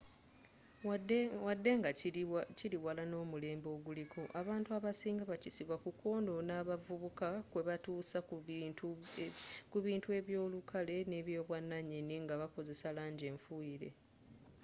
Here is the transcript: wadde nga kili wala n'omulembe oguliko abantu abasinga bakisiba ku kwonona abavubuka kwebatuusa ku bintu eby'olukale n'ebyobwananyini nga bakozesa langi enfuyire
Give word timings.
wadde 1.53 1.71
nga 1.79 1.91
kili 2.59 2.77
wala 2.85 3.03
n'omulembe 3.07 3.67
oguliko 3.75 4.21
abantu 4.41 4.69
abasinga 4.77 5.23
bakisiba 5.31 5.75
ku 5.83 5.89
kwonona 5.99 6.51
abavubuka 6.61 7.27
kwebatuusa 7.51 8.19
ku 9.71 9.75
bintu 9.85 10.09
eby'olukale 10.19 10.95
n'ebyobwananyini 11.09 12.15
nga 12.23 12.35
bakozesa 12.41 12.89
langi 12.97 13.23
enfuyire 13.31 13.89